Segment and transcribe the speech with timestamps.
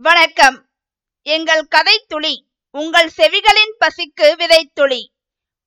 [0.00, 0.56] வணக்கம்.
[1.22, 2.34] எங்கள் கதை துளி
[2.74, 5.00] உங்கள் செவிகளின் பசிக்கு விதைத்துளி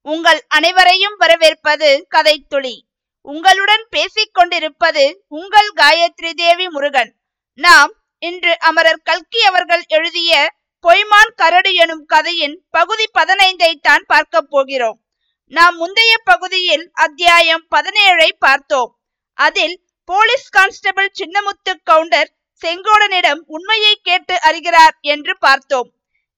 [0.02, 2.88] உங்கள் அனைவரையும் வரவேற்பது கதை துளி.
[3.22, 7.12] உங்களுடன் பேசிக் கொண்டிருப்பது உங்கள் காயத்ரி தேவி முருகன்.
[7.54, 10.48] நாம் இன்று அமரர் கல்கி அவர்கள் எழுதிய
[10.84, 15.00] பொய்மான் கரடு எனும் கதையின் பகுதி பதினைந்தை தான் பார்க்க போகிறோம்.
[15.48, 19.00] நாம் முந்தைய பகுதியில் அத்தியாயம் பதினேழை பார்த்தோம்.
[19.34, 22.32] அதில் போலீஸ் கான்ஸ்டபிள் சின்னமுத்து கவுண்டர்
[22.66, 25.94] செங்கோடனிடம் உண்மையை கேட்டு அறிகிறார் என்று பார்த்தோம்.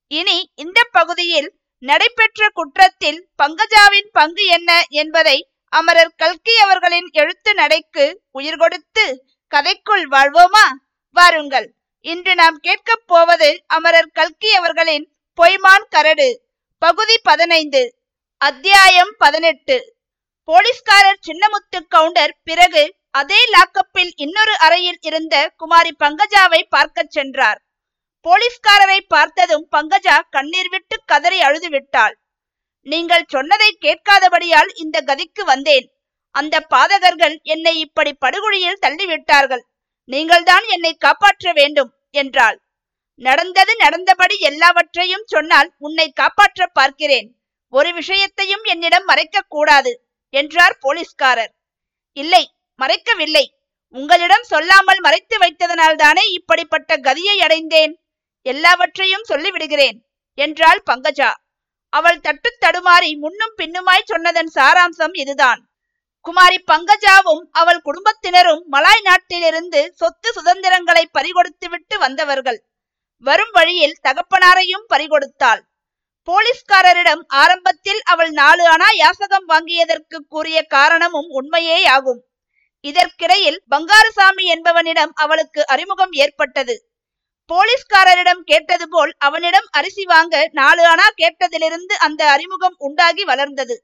[0.07, 8.55] இனி இந்த பகுதியில் நடைபெற்ற குற்றத்தில் பங்கஜாவின் பங்கு என்ன என்பதை அமரர் கல்கி அவர்களின் எழுத்து நடைக்கு உயிர்
[8.55, 10.67] கொடுத்து கதைக்குள் வாழ்வோமா?
[11.11, 11.73] வாருங்கள்.
[11.99, 16.41] இன்று நாம் கேட்கப் போவது அமரர் கல்கி அவர்களின் பொய்மான் கரடு.
[16.77, 18.01] பகுதி பதினைந்து.
[18.37, 19.95] அத்தியாயம் பதினெட்டு.
[20.43, 27.59] போலீஸ்காரர் சின்னமுத்து கவுண்டர் பிறகு அதே லாக்கப்பில் இன்னொரு அறையில் இருந்த குமாரி பங்கஜாவை பார்க்கச் சென்றார்.
[28.25, 32.15] போலீஸ்காரரை பார்த்ததும் பங்கஜா கண்ணீர் விட்டு கதறி அழுது விட்டாள்
[32.87, 35.85] நீங்கள் சொன்னதை கேட்காதபடியால் இந்த கதிக்கு வந்தேன்.
[36.35, 39.63] அந்த பாதகர்கள் என்னை இப்படி படுகொழியில் தள்ளிவிட்டார்கள்.
[40.09, 42.57] நீங்கள்தான் என்னை காப்பாற்ற வேண்டும் என்றாள்.
[43.21, 47.27] நடந்தது நடந்தபடி எல்லாவற்றையும் சொன்னால் உன்னை காப்பாற்ற பார்க்கிறேன்.
[47.73, 49.93] ஒரு விஷயத்தையும் என்னிடம் மறைக்க கூடாது
[50.33, 51.53] என்றார் போலீஸ்காரர்.
[52.17, 52.43] இல்லை
[52.79, 53.45] மறைக்கவில்லை.
[53.95, 57.93] உங்களிடம் சொல்லாமல் மறைத்து வைத்ததனால் தானே இப்படிப்பட்ட கதியை அடைந்தேன்.
[58.41, 59.97] எல்லாவற்றையும் சொல்லிவிடுகிறேன்
[60.33, 61.31] என்றாள் பங்கஜா.
[61.89, 65.61] அவள் தட்டு தடுமாறி முன்னும் பின்னுமாய் சொன்னதன் சாராம்சம் இதுதான்.
[66.21, 72.59] குமாரி பங்கஜாவும் அவள் குடும்பத்தினரும் மலாய் நாட்டிலிருந்து சொத்து சுதந்திரங்களை பறிகொடுத்துவிட்டு வந்தவர்கள்.
[73.17, 75.61] வரும் வழியில் தகப்பனாரையும் பறிகொடுத்தாள்.
[76.27, 82.21] போலீஸ்காரரிடம் ஆரம்பத்தில் அவள் நாலு அணா யாசகம் வாங்கியதற்கு கூறிய காரணமும் உண்மையே ஆகும்
[82.83, 86.75] இதற்கிடையில் பங்காரசாமி என்பவனிடம் அவளுக்கு அறிமுகம் ஏற்பட்டது.
[87.49, 93.75] போலீஸ்காரரிடம் கேட்டது போல் அவனிடம் அரிசி வாங்க நாலு அணா கேட்டதிலிருந்து அந்த அறிமுகம் உண்டாகி வளர்ந்தது.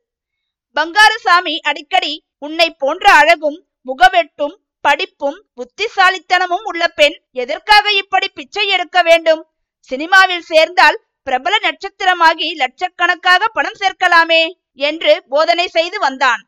[0.75, 4.55] பங்காரசாமி அடிக்கடி உன்னை போன்ற அழகும் முகவெட்டும்
[4.85, 9.41] படிப்பும் புத்திசாலித்தனமும் உள்ள பெண் எதற்காக இப்படி பிச்சை எடுக்க வேண்டும்?
[9.89, 14.43] சினிமாவில் சேர்ந்தால் பிரபல நட்சத்திரமாகி லட்சக்கணக்காக பணம் சேர்க்கலாமே
[14.73, 16.41] என்று போதனை செய்து வந்தான்.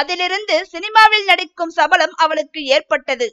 [0.00, 3.28] அதிலிருந்து சினிமாவில் நடிக்கும் சபலம் அவளுக்கு ஏற்பட்டது.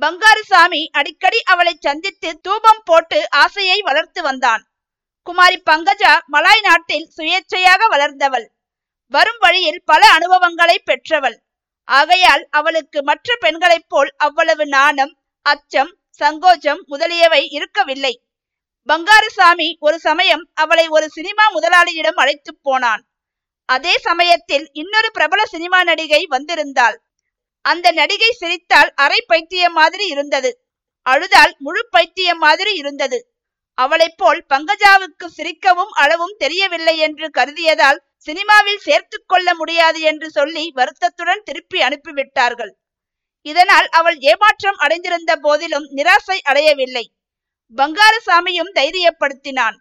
[0.00, 4.62] பங்காருசாமி அடிக்கடி அவளை சந்தித்து தூபம் போட்டு ஆசையை வளர்த்து வந்தான்.
[5.26, 8.46] குமாரி பங்கஜா மலாய் நாட்டில் சுயேட்சையாக வளர்ந்தவள்.
[9.12, 11.38] வரும் வழியில் பல அனுபவங்களை பெற்றவள்.
[11.88, 15.12] ஆகையால் அவளுக்கு மற்ற பெண்களைப் போல் அவ்வளவு நாணம்
[15.46, 18.14] அச்சம் சங்கோஜம் முதலியவை இருக்கவில்லை.
[18.88, 23.02] பங்காருசாமி ஒரு சமயம் அவளை ஒரு சினிமா முதலாளியிடம் அழைத்து போனான்.
[23.74, 26.96] அதே சமயத்தில் இன்னொரு பிரபல சினிமா நடிகை வந்திருந்தாள்.
[27.64, 30.50] அந்த நடிகை சிரித்தால் அரை பைத்தியம் மாதிரி இருந்தது.
[31.06, 33.18] அழுதால் முழு பைத்தியம் மாதிரி இருந்தது.
[33.78, 41.42] அவளைப் போல் பங்கஜாவுக்கு சிரிக்கவும் அளவும் தெரியவில்லை என்று கருதியதால் சினிமாவில் சேர்த்து கொள்ள முடியாது என்று சொல்லி வருத்தத்துடன்
[41.44, 42.72] திருப்பி அனுப்பிவிட்டார்கள்.
[43.46, 47.04] இதனால் அவள் ஏமாற்றம் அடைந்திருந்த போதிலும் நிராசை அடையவில்லை.
[47.74, 49.78] பங்காரசாமியும் தைரியப்படுத்தினான்.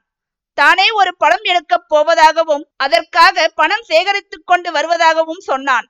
[0.53, 5.87] தானே ஒரு படம் எடுக்கப் போவதாகவும் அதற்காக பணம் சேகரித்துக் கொண்டு வருவதாகவும் சொன்னான்.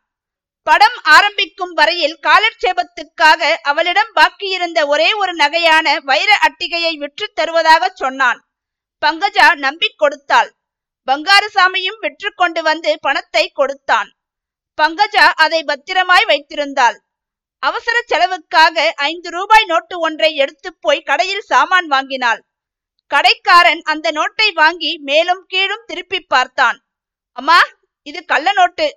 [0.64, 8.48] படம் ஆரம்பிக்கும் வரையில் காலட்சேபத்துக்காக அவளிடம் பாக்கியிருந்த ஒரே ஒரு நகையான வைர அட்டிகையை விற்று தருவதாக சொன்னான்.
[9.06, 10.56] பங்கஜா நம்பிக் கொடுத்தாள்.
[11.08, 14.12] பங்காரசாமியும் விற்று கொண்டு வந்து பணத்தை கொடுத்தான்.
[14.82, 16.98] பங்கஜா அதை பத்திரமாய் வைத்திருந்தாள்.
[17.60, 22.51] அவசர செலவுக்காக ஐந்து ரூபாய் நோட்டு ஒன்றை எடுத்து போய் கடையில் சாமான் வாங்கினாள்.
[23.12, 26.78] கடைக்காரன் அந்த நோட்டை வாங்கி மேலும் கீழும் திருப்பி பார்த்தான்.
[27.38, 27.60] அம்மா
[28.08, 28.88] இது கள்ள நோட்டு.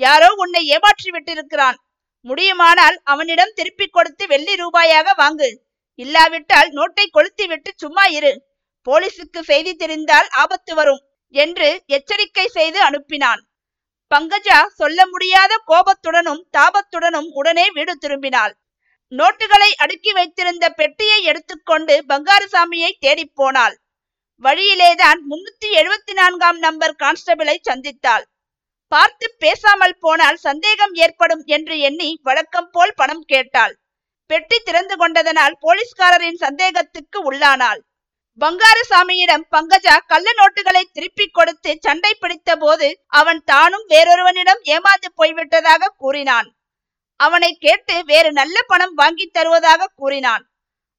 [0.00, 1.76] யாரோ உன்னை ஏமாற்றி விட்டிருக்கிறான்.
[2.20, 5.48] முடியுமானால் அவனிடம் திருப்பி கொடுத்து வெள்ளி ரூபாயாக வாங்கு.
[5.98, 8.32] இல்லாவிட்டால் நோட்டை கொளுத்தி விட்டு சும்மா இரு.
[8.86, 11.02] போலீசுக்கு செய்தி தெரிந்தால் ஆபத்து வரும்
[11.34, 13.40] என்று எச்சரிக்கை செய்து அனுப்பினான்.
[14.10, 18.52] பங்கஜா சொல்ல முடியாத கோபத்துடனும் தாபத்துடனும் உடனே வீடு திரும்பினாள்.
[19.12, 23.76] நோட்டுகளை அடுக்கி வைத்திருந்த பெட்டியை எடுத்துக்கொண்டு பங்காரசாமியை தேடிப் போனாள்.
[24.44, 28.24] வழியிலேதான் முன்னூத்தி எழுபத்தி நான்காம் நம்பர் கான்ஸ்டபிளை சந்தித்தாள்.
[28.92, 33.74] பார்த்து பேசாமல் போனால் சந்தேகம் ஏற்படும் என்று எண்ணி வழக்கம் போல் பணம் கேட்டாள்.
[34.30, 37.80] பெட்டி திறந்து கொண்டதனால் போலீஸ்காரரின் சந்தேகத்துக்கு உள்ளானாள்.
[38.40, 42.88] பங்காரசாமியிடம் பங்கஜா கள்ள நோட்டுகளை திருப்பி கொடுத்து சண்டை பிடித்த போது
[43.20, 46.48] அவன் தானும் வேறொருவனிடம் ஏமாந்து போய்விட்டதாக கூறினான்.
[47.20, 50.44] அவனை கேட்டு வேறு நல்ல பணம் வாங்கி தருவதாக கூறினான்.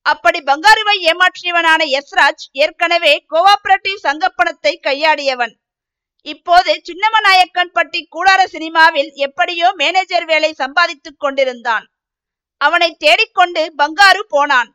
[0.06, 5.54] அப்படி பங்காருவை ஏமாற்றியவனான எஸ்ராஜ் ஏற்கனவே கோஆபரேட்டிவ் சங்க பணத்தை கையாடியவன்.
[6.22, 11.86] இப்போது சின்னமநாயக்கன் பட்டி கூடார சினிமாவில் எப்படியோ மேனேஜர் வேலை சம்பாதித்துக் கொண்டிருந்தான்.
[12.62, 14.70] அவனை தேடிக்கொண்டு பங்காரு போனான்.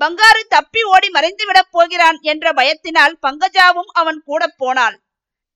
[0.00, 4.96] பங்காரு தப்பி ஓடி மறைந்துவிடப் போகிறான் என்ற பயத்தினால் பங்கஜாவும் அவன் கூட போனாள்.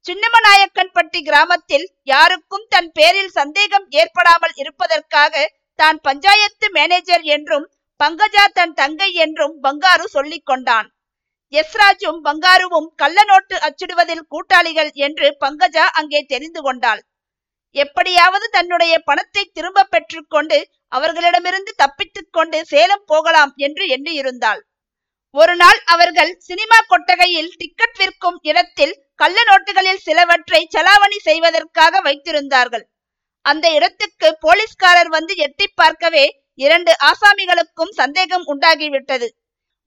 [0.07, 5.45] சின்னமநாயக்கன்பட்டி கிராமத்தில் யாருக்கும் தன் பேரில் சந்தேகம் ஏற்படாமல் இருப்பதற்காக
[5.79, 7.65] தான் பஞ்சாயத்து மேனேஜர் என்றும்
[8.01, 10.89] பங்கஜா தன் தங்கை என்றும் பங்காரு சொல்லிக் கொண்டான்.
[11.53, 17.03] எஸ்ராஜும் பங்காருவும் கள்ள நோட்டு அச்சிடுவதில் கூட்டாளிகள் என்று பங்கஜா அங்கே தெரிந்து கொண்டாள்.
[17.77, 20.59] எப்படியாவது தன்னுடைய பணத்தை திரும்ப பெற்றுக்கொண்டு
[20.93, 24.61] அவர்களிடமிருந்து தப்பித்துக் கொண்டு சேலம் போகலாம் என்று எண்ணியிருந்தாள்.
[25.35, 32.85] ஒரு நாள் அவர்கள் சினிமா கொட்டகையில் டிக்கெட் விற்கும் இடத்தில் கள்ள நோட்டுகளில் சிலவற்றை செலாவணி செய்வதற்காக வைத்திருந்தார்கள்.
[33.45, 36.25] அந்த இடத்துக்கு போலீஸ்காரர் வந்து எட்டி பார்க்கவே
[36.65, 39.29] இரண்டு ஆசாமிகளுக்கும் சந்தேகம் உண்டாகிவிட்டது.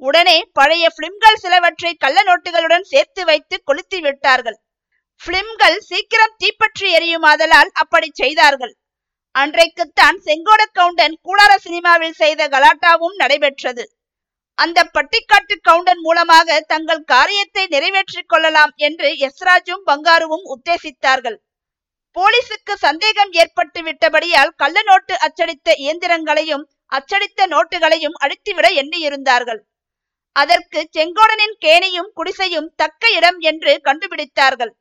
[0.01, 4.57] உடனே பழைய பிலிம்கள் சிலவற்றை கள்ள நோட்டுகளுடன் சேர்த்து வைத்து கொளுத்தி விட்டார்கள்.
[5.21, 8.73] பிலிம்கள் சீக்கிரம் தீப்பற்றி எரியுமாதலால் அப்படி செய்தார்கள்.
[9.35, 13.85] அன்றைக்குத்தான் செங்கோட கவுண்டன் கூடார சினிமாவில் செய்த கலாட்டாவும் நடைபெற்றது.
[14.57, 21.37] அந்த பட்டிக்காட்டு கவுண்டன் மூலமாக தங்கள் காரியத்தை நிறைவேற்றிக் கொள்ளலாம் என்று எஸ்ராஜும் பங்காருவும் உத்தேசித்தார்கள்.
[22.15, 29.61] போலீசுக்கு சந்தேகம் ஏற்பட்டு விட்டபடியால் கள்ள நோட்டு அச்சடித்த இயந்திரங்களையும் அச்சடித்த நோட்டுகளையும் அழித்துவிட எண்ணியிருந்தார்கள்.
[30.35, 34.73] அதற்கு செங்கோடனின் கேணியும் குடிசையும் தக்க இடம் என்று கண்டுபிடித்தார்கள்.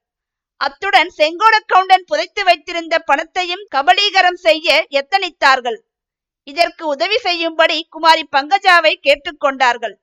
[0.61, 5.79] அத்துடன் செங்கோட கவுண்டன் புதைத்து வைத்திருந்த பணத்தையும் கபலீகரம் செய்ய எத்தனித்தார்கள்.
[6.51, 9.95] இதற்கு உதவி செய்யும்படி குமாரி பங்கஜாவை கேட்டுக்கொண்டார்கள்.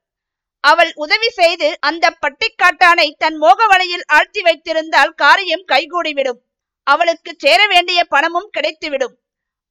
[0.63, 6.39] அவள் உதவி செய்து அந்த பட்டிக்காட்டானை தன் மோக வலையில் ஆழ்த்தி வைத்திருந்தால் காரியம் கைகூடிவிடும்.
[6.87, 9.15] அவளுக்கு சேர வேண்டிய பணமும் கிடைத்துவிடும்.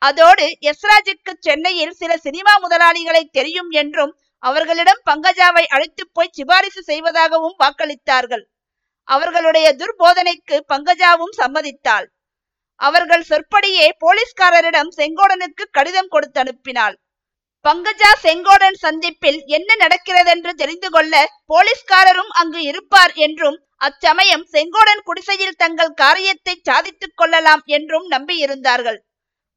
[0.02, 8.44] அதோடு யஸ்ராஜுக்கு சென்னையில் சில சினிமா முதலாளிகளை தெரியும் என்றும் அவர்களிடம் பங்கஜாவை அழைத்து போய் சிபாரிசு செய்வதாகவும் வாக்களித்தார்கள்.
[9.08, 12.06] அவர்களுடைய துர்போதனைக்கு பங்கஜாவும் சம்மதித்தாள்.
[12.82, 16.94] அவர்கள் சொற்படியே போலீஸ்காரரிடம் செங்கோடனுக்கு கடிதம் கொடுத்து அனுப்பினாள்.
[17.64, 21.14] பங்கஜா செங்கோடன் சந்திப்பில் என்ன நடக்கிறதென்று தெரிந்து கொள்ள
[21.46, 28.98] போலீஸ்காரரும் அங்கு இருப்பார் என்றும் அச்சமயம் செங்கோடன் குடிசையில் தங்கள் காரியத்தை சாதித்துக் கொள்ளலாம் என்றும் நம்பியிருந்தார்கள்.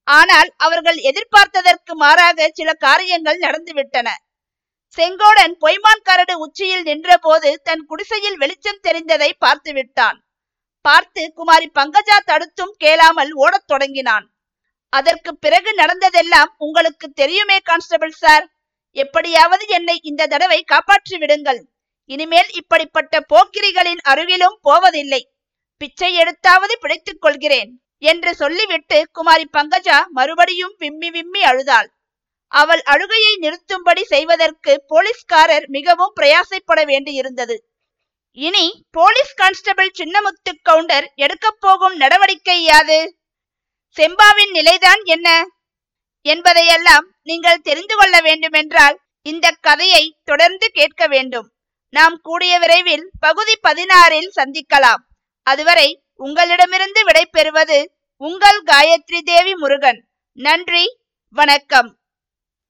[0.07, 4.07] ஆனால் அவர்கள் எதிர்பார்த்ததற்கு மாறாக சில காரியங்கள் நடந்துவிட்டன.
[4.97, 10.19] செங்கோடன் பொய்மான் கரடு உச்சியில் நின்றபோது தன் குடிசையில் வெளிச்சம் தெரிந்ததை பார்த்து விட்டான்
[10.87, 14.25] பார்த்து குமாரி பங்கஜா தடுத்தும் கேளாமல் ஓடத் தொடங்கினான்.
[14.93, 18.45] அதற்கு பிறகு நடந்ததெல்லாம் உங்களுக்கு தெரியுமே கான்ஸ்டபிள் சார்.
[18.95, 21.61] எப்படியாவது என்னை இந்த தடவை காப்பாற்றி விடுங்கள்.
[22.09, 25.21] இனிமேல் இப்படிப்பட்ட போக்கிரிகளின் அருகிலும் போவதில்லை.
[25.81, 27.71] பிச்சை எடுத்தாவது பிழைத்துக் கொள்கிறேன்
[28.03, 31.89] என்று சொல்லிவிட்டு குமாரி பங்கஜா மறுபடியும் விம்மி விம்மி அழுதாள்.
[32.51, 37.55] அவள் அழுகையை நிறுத்தும்படி செய்வதற்கு போலீஸ்காரர் மிகவும் பிரயாசைப்பட வேண்டியிருந்தது.
[38.37, 43.17] இனி போலீஸ் கான்ஸ்டபிள் சின்னமுத்து கவுண்டர் எடுக்கப் போகும் நடவடிக்கை யாது?
[43.97, 45.47] செம்பாவின் நிலைதான் என்ன?
[46.21, 51.53] என்பதையெல்லாம் நீங்கள் தெரிந்து கொள்ள வேண்டுமென்றால் இந்த கதையை தொடர்ந்து கேட்க வேண்டும்.
[51.89, 55.01] நாம் கூடிய விரைவில் பகுதி பதினாறில் சந்திக்கலாம்.
[55.43, 57.85] அதுவரை உங்களிடமிருந்து விடைபெறுவது
[58.17, 60.07] உங்கள் காயத்ரி தேவி முருகன்.
[60.31, 60.97] நன்றி
[61.29, 61.99] வணக்கம்.